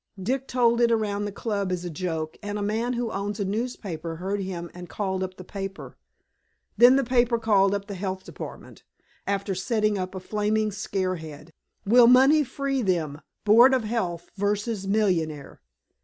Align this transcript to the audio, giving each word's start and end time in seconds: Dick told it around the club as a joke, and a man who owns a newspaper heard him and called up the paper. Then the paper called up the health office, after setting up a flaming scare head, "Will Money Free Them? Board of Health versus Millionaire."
Dick 0.19 0.47
told 0.47 0.81
it 0.81 0.91
around 0.91 1.25
the 1.25 1.31
club 1.31 1.71
as 1.71 1.85
a 1.85 1.89
joke, 1.91 2.35
and 2.41 2.57
a 2.57 2.63
man 2.63 2.93
who 2.93 3.11
owns 3.11 3.39
a 3.39 3.45
newspaper 3.45 4.15
heard 4.15 4.39
him 4.39 4.71
and 4.73 4.89
called 4.89 5.21
up 5.21 5.37
the 5.37 5.43
paper. 5.43 5.95
Then 6.75 6.95
the 6.95 7.03
paper 7.03 7.37
called 7.37 7.75
up 7.75 7.85
the 7.85 7.93
health 7.93 8.27
office, 8.27 8.81
after 9.27 9.53
setting 9.53 9.99
up 9.99 10.15
a 10.15 10.19
flaming 10.19 10.71
scare 10.71 11.17
head, 11.17 11.51
"Will 11.85 12.07
Money 12.07 12.43
Free 12.43 12.81
Them? 12.81 13.21
Board 13.45 13.75
of 13.75 13.83
Health 13.83 14.31
versus 14.37 14.87
Millionaire." 14.87 15.61